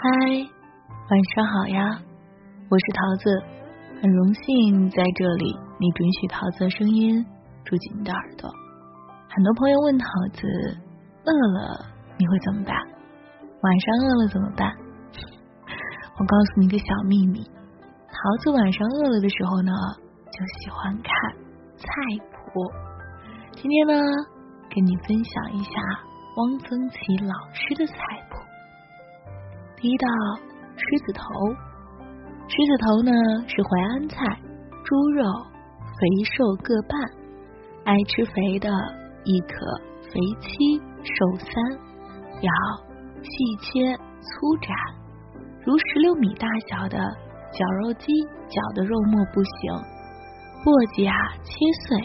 [0.00, 0.04] 嗨，
[1.10, 1.98] 晚上好呀！
[2.70, 3.42] 我是桃子，
[4.00, 7.26] 很荣幸在这里，你准许桃子的声音
[7.64, 8.48] 住进你的耳朵。
[9.28, 10.46] 很多朋友问桃子，
[11.26, 11.84] 饿了
[12.16, 12.76] 你会怎么办？
[12.78, 14.72] 晚上饿了怎么办？
[16.16, 17.42] 我告诉你个小秘密，
[18.06, 19.72] 桃子晚上饿了的时候呢，
[20.30, 21.10] 就喜欢看
[21.74, 21.90] 菜
[22.22, 22.70] 谱。
[23.50, 23.94] 今天呢，
[24.70, 25.72] 跟你分享一下
[26.36, 27.94] 汪曾祺老师的菜
[28.27, 28.27] 谱。
[29.80, 30.08] 第一道
[30.74, 31.22] 狮子头，
[32.48, 33.12] 狮子头呢
[33.46, 34.36] 是淮安菜，
[34.82, 35.22] 猪肉
[35.78, 36.98] 肥瘦各半，
[37.84, 38.68] 爱吃肥的
[39.22, 39.54] 亦可
[40.02, 41.54] 肥七瘦三，
[42.42, 42.50] 要
[43.22, 43.30] 细
[43.62, 44.74] 切粗斩，
[45.64, 46.98] 如十六米大小的
[47.52, 48.10] 绞肉机
[48.48, 49.72] 绞的肉末不行，
[50.64, 51.54] 簸箕啊切
[51.86, 52.02] 碎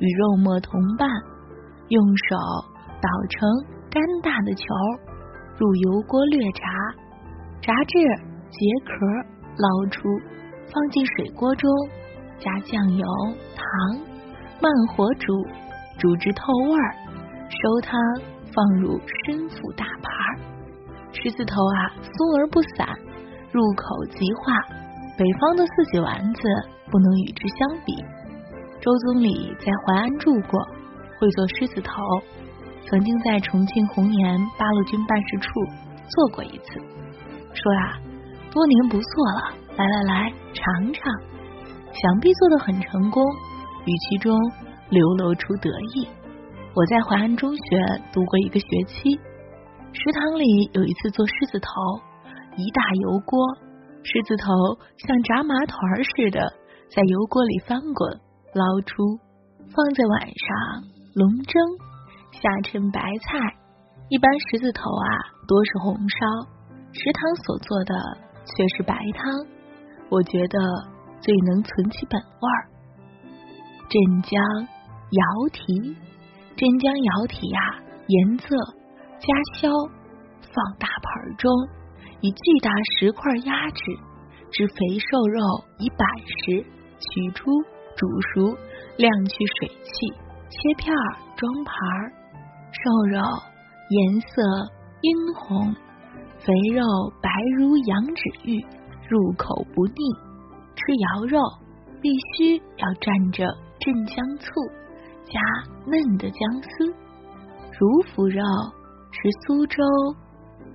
[0.00, 1.08] 与肉末同拌，
[1.86, 2.34] 用手
[3.00, 3.48] 捣成
[3.88, 4.66] 干大的球，
[5.56, 6.66] 入油锅略炸。
[7.62, 7.96] 炸至
[8.50, 9.06] 结壳，
[9.56, 10.02] 捞出，
[10.66, 11.70] 放进水锅中，
[12.40, 13.06] 加酱油、
[13.54, 14.00] 糖，
[14.60, 15.32] 慢火煮，
[15.96, 16.94] 煮至透味儿，
[17.48, 18.00] 收汤，
[18.52, 20.42] 放入深腹大盘。
[21.12, 22.88] 狮子头啊，松而不散，
[23.52, 24.58] 入口即化。
[25.16, 26.42] 北方的四喜丸子
[26.90, 27.94] 不能与之相比。
[28.80, 30.60] 周总理在淮安住过，
[31.20, 32.02] 会做狮子头，
[32.88, 35.48] 曾经在重庆红岩八路军办事处
[36.08, 36.80] 做过一次。
[37.54, 38.00] 说啊，
[38.50, 41.12] 多年不做了，来来来，尝尝。
[41.92, 43.22] 想必做的很成功，
[43.84, 44.36] 语气中
[44.88, 46.08] 流露出得意。
[46.74, 47.62] 我在淮安中学
[48.12, 49.20] 读过一个学期，
[49.92, 51.68] 食堂里有一次做狮子头，
[52.56, 53.38] 一大油锅，
[54.02, 54.48] 狮子头
[54.96, 56.40] 像炸麻团似的
[56.90, 58.20] 在油锅里翻滚，
[58.54, 59.20] 捞出，
[59.68, 60.82] 放在碗上
[61.14, 61.62] 龙蒸，
[62.32, 63.38] 下衬白菜。
[64.08, 65.08] 一般狮子头啊，
[65.46, 66.61] 多是红烧。
[66.92, 67.94] 食堂所做的
[68.44, 69.24] 却是白汤，
[70.10, 70.58] 我觉得
[71.20, 72.68] 最能存其本味儿。
[73.88, 74.40] 镇江
[75.10, 75.96] 瑶蹄，
[76.54, 77.60] 镇江瑶蹄呀，
[78.06, 78.56] 颜色
[79.18, 79.70] 加硝，
[80.42, 81.50] 放大盆中，
[82.20, 83.82] 以巨大石块压制，
[84.50, 85.40] 至肥瘦肉
[85.78, 86.62] 以百十，
[86.98, 87.50] 取出
[87.96, 88.56] 煮熟，
[88.98, 90.10] 晾去水汽，
[90.50, 90.94] 切片
[91.36, 91.74] 装盘。
[92.72, 93.18] 瘦肉
[93.88, 94.42] 颜色
[95.00, 95.74] 殷红。
[96.44, 96.82] 肥肉
[97.22, 98.58] 白如羊脂玉，
[99.08, 99.94] 入口不腻。
[100.74, 101.38] 吃肴肉
[102.00, 103.46] 必须要蘸着
[103.78, 104.50] 镇江醋，
[105.22, 105.38] 加
[105.86, 106.90] 嫩的姜丝。
[107.78, 108.42] 乳腐肉
[109.12, 109.78] 是苏州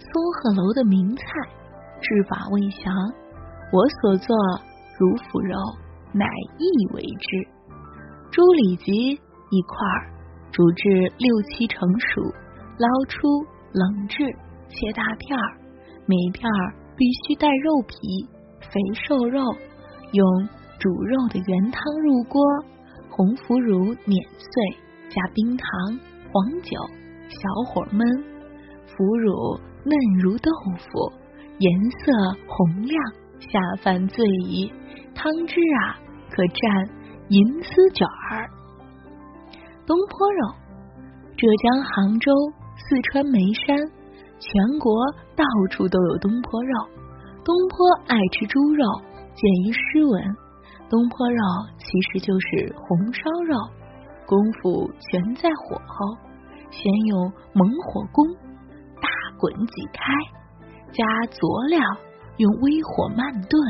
[0.00, 0.08] 松
[0.40, 1.24] 鹤楼的名菜，
[2.00, 2.88] 制法未详。
[3.70, 4.34] 我所做
[4.96, 5.52] 乳腐肉
[6.14, 6.24] 乃
[6.56, 7.28] 意为之。
[8.32, 9.12] 猪里脊
[9.50, 9.76] 一块，
[10.50, 10.88] 煮至
[11.18, 12.22] 六七成熟，
[12.78, 13.28] 捞出
[13.72, 14.24] 冷制。
[14.70, 15.58] 切大片儿，
[16.06, 17.96] 每片儿必须带肉皮。
[18.60, 19.42] 肥瘦肉
[20.12, 20.48] 用
[20.78, 22.40] 煮肉的原汤入锅，
[23.10, 25.66] 红腐乳碾碎，加冰糖、
[26.30, 26.76] 黄酒，
[27.28, 28.24] 小火焖。
[28.86, 29.92] 腐乳嫩
[30.22, 31.12] 如豆腐，
[31.58, 32.12] 颜色
[32.46, 33.02] 红亮，
[33.40, 34.70] 下饭最宜。
[35.14, 35.98] 汤汁啊，
[36.30, 36.88] 可蘸
[37.28, 38.48] 银丝卷儿。
[39.86, 40.54] 东坡肉，
[41.36, 42.30] 浙江杭州、
[42.76, 43.76] 四川眉山。
[44.40, 44.90] 全国
[45.36, 46.88] 到处都有东坡肉，
[47.44, 48.84] 东坡爱吃猪肉，
[49.34, 50.22] 见于诗文。
[50.88, 51.38] 东坡肉
[51.78, 53.54] 其实就是红烧肉，
[54.26, 56.16] 功夫全在火候。
[56.70, 58.26] 先用猛火攻，
[59.02, 59.08] 大
[59.38, 60.12] 滚几开，
[60.92, 61.80] 加佐料，
[62.38, 63.60] 用微火慢炖，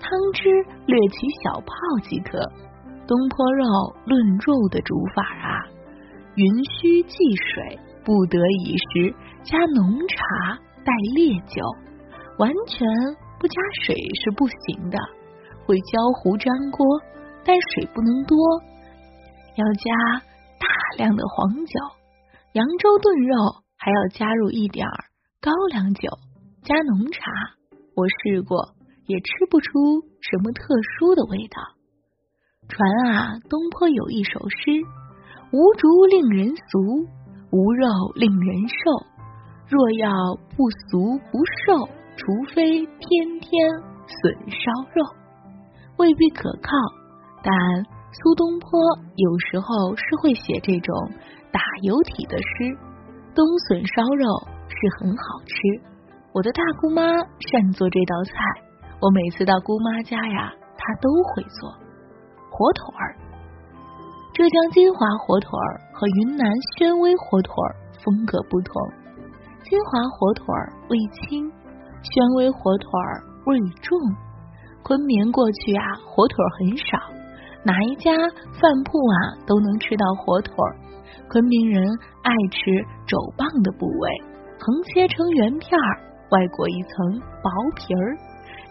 [0.00, 0.50] 汤汁
[0.86, 1.72] 略起小泡
[2.02, 2.38] 即可。
[3.06, 3.64] 东坡肉
[4.06, 5.68] 论肉的煮法啊，
[6.34, 9.14] 云须忌水，不得已时。
[9.42, 11.62] 加浓茶带烈酒，
[12.38, 12.86] 完全
[13.38, 14.98] 不加水是不行的，
[15.66, 16.86] 会焦糊粘锅。
[17.42, 18.36] 但水不能多，
[19.56, 20.20] 要加
[20.60, 20.66] 大
[20.98, 21.74] 量的黄酒。
[22.52, 23.34] 扬州炖肉
[23.78, 25.04] 还要加入一点儿
[25.40, 26.10] 高粱酒，
[26.62, 27.30] 加浓茶。
[27.96, 28.74] 我试过，
[29.06, 29.70] 也吃不出
[30.20, 31.62] 什么特殊的味道。
[32.68, 34.82] 传啊，东坡有一首诗：
[35.50, 37.08] 无竹令人俗，
[37.50, 39.09] 无肉令人瘦。
[39.70, 40.10] 若要
[40.56, 41.86] 不俗不瘦，
[42.16, 43.70] 除非天天
[44.04, 45.06] 笋烧肉，
[45.96, 46.72] 未必可靠。
[47.40, 47.54] 但
[48.10, 48.68] 苏东坡
[49.14, 50.92] 有时候是会写这种
[51.52, 52.76] 打油体的诗。
[53.32, 54.26] 冬笋烧肉
[54.66, 55.54] 是很好吃，
[56.34, 57.00] 我的大姑妈
[57.38, 58.34] 善做这道菜，
[59.00, 61.70] 我每次到姑妈家呀，她都会做
[62.50, 63.14] 火腿儿。
[64.34, 66.44] 浙江金华火腿儿和云南
[66.74, 68.74] 宣威火腿儿风格不同。
[69.62, 70.46] 金华火腿
[70.88, 71.50] 味轻，
[72.02, 72.90] 宣威火腿
[73.46, 73.98] 味重。
[74.82, 76.98] 昆明过去啊，火腿很少，
[77.62, 78.10] 哪一家
[78.58, 80.54] 饭铺啊都能吃到火腿。
[81.28, 81.84] 昆明人
[82.22, 82.58] 爱吃
[83.06, 84.10] 肘棒的部位，
[84.58, 88.16] 横切成圆片儿，外裹一层薄皮儿，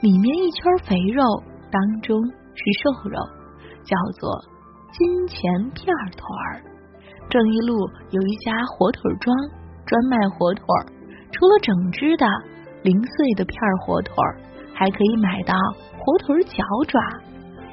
[0.01, 1.23] 里面一圈肥肉，
[1.71, 3.17] 当中是瘦肉，
[3.85, 4.33] 叫做
[4.91, 6.63] 金钱片儿腿儿。
[7.29, 7.77] 正一路
[8.09, 9.35] 有一家火腿庄，
[9.89, 10.63] 专卖火腿，
[11.31, 12.27] 除了整只的、
[12.83, 14.13] 零碎的片火腿，
[14.71, 15.55] 还可以买到
[15.97, 17.01] 火腿脚爪、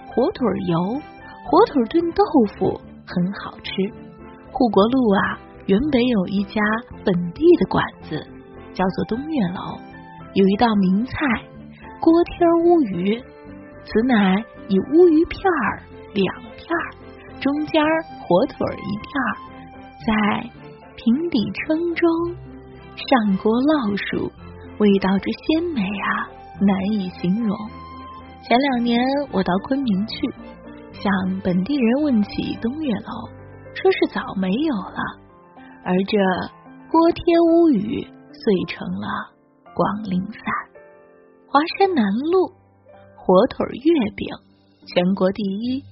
[0.08, 0.98] 火腿油、
[1.44, 2.24] 火腿炖豆
[2.56, 3.70] 腐，很好吃。
[4.50, 6.62] 护国路啊，原本有一家
[7.04, 8.26] 本地的馆子，
[8.72, 9.78] 叫做东岳楼，
[10.32, 11.12] 有一道名菜
[12.00, 13.22] 锅贴乌鱼，
[13.84, 15.82] 此乃以乌鱼片儿
[16.14, 16.96] 两片儿。
[17.42, 17.84] 中间
[18.22, 19.36] 火腿一片儿，
[20.06, 20.50] 在
[21.06, 22.34] 平底称中
[22.96, 24.26] 上锅烙熟，
[24.80, 26.26] 味道之鲜美啊，
[26.58, 27.56] 难以形容。
[28.42, 28.98] 前两年
[29.30, 30.18] 我到昆明去，
[30.90, 31.06] 向
[31.44, 33.30] 本地人问起东岳楼，
[33.72, 34.98] 说是早没有了，
[35.84, 36.18] 而这
[36.90, 37.22] 锅贴
[37.54, 39.30] 乌鱼遂成了
[39.76, 40.42] 广陵散。
[41.46, 42.50] 华山南路
[43.14, 44.26] 火腿月饼，
[44.92, 45.84] 全国第一。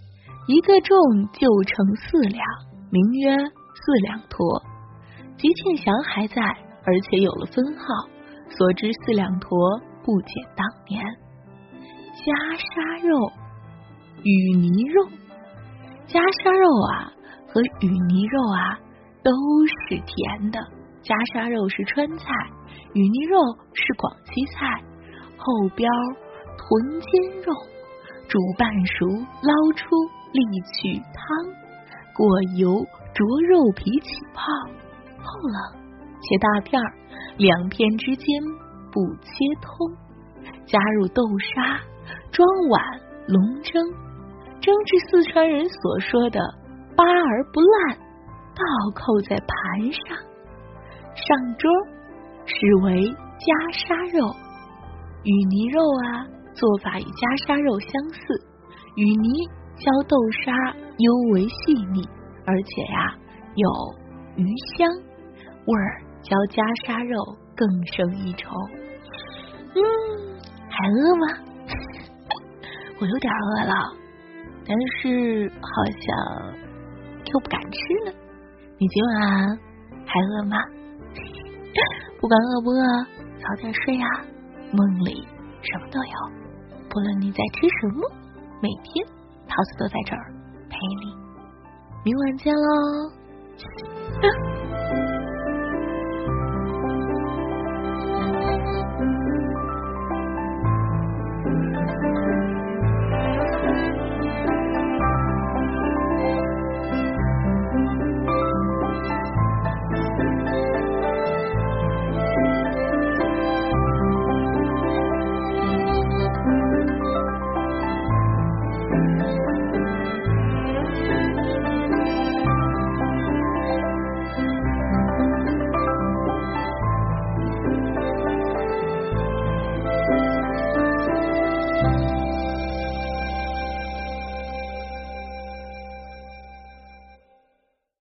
[0.49, 0.99] 一个重
[1.39, 2.43] 就称四两，
[2.91, 4.61] 名曰四两托。
[5.37, 6.43] 吉庆祥还在，
[6.85, 7.85] 而且有了分号，
[8.49, 9.51] 所知四两坨
[10.03, 11.05] 不减当年。
[12.25, 13.31] 夹沙肉、
[14.23, 15.07] 芋泥肉，
[16.07, 17.13] 夹沙肉啊
[17.49, 18.79] 和芋泥肉啊
[19.23, 19.31] 都
[19.67, 20.59] 是甜的。
[21.03, 22.25] 夹沙肉是川菜，
[22.95, 23.39] 芋泥肉
[23.75, 24.83] 是广西菜。
[25.37, 25.91] 后边
[26.57, 27.53] 豚肩肉，
[28.29, 29.07] 煮半熟，
[29.43, 29.87] 捞出。
[30.35, 30.41] 沥
[30.75, 31.23] 取汤，
[32.13, 32.27] 过
[32.59, 32.75] 油
[33.15, 34.43] 着肉皮起泡，
[35.25, 35.83] 后冷
[36.21, 36.93] 切大片儿，
[37.39, 38.27] 两片之间
[38.93, 39.31] 不切
[39.61, 39.91] 通，
[40.67, 41.81] 加入豆沙，
[42.31, 42.83] 装碗
[43.27, 43.83] 笼蒸，
[44.61, 46.41] 蒸至四川人所说的
[46.97, 47.97] 扒而不烂，
[48.55, 48.63] 倒
[48.95, 50.17] 扣在盘上，
[51.15, 51.71] 上桌，
[52.47, 52.55] 是
[52.85, 54.35] 为夹沙肉。
[55.25, 58.21] 芋泥肉啊，做法与夹沙肉相似，
[58.97, 59.49] 芋泥。
[59.77, 60.53] 浇豆沙
[60.99, 62.09] 尤为细腻，
[62.47, 63.13] 而且呀
[63.57, 63.69] 有
[64.37, 64.47] 鱼
[64.79, 64.89] 香
[65.67, 68.51] 味儿，浇袈裟肉更胜一筹。
[69.75, 69.81] 嗯，
[70.69, 71.27] 还饿吗？
[73.01, 73.75] 我有点饿了，
[74.67, 76.05] 但是好像
[77.27, 78.13] 又不敢吃了。
[78.79, 79.59] 你今晚
[80.07, 80.57] 还饿吗？
[82.21, 82.81] 不管饿不饿，
[83.43, 84.09] 早点睡啊，
[84.73, 85.27] 梦里
[85.63, 86.45] 什么都有。
[86.89, 88.11] 不论你在吃什么，
[88.63, 89.07] 每天。
[89.47, 90.33] 桃子都在这儿
[90.71, 91.15] 陪你，
[92.03, 93.13] 明晚见喽。